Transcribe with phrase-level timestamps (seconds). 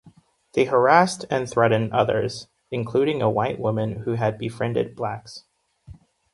[0.53, 5.43] They harassed and threatened others, including a white woman who had befriended blacks.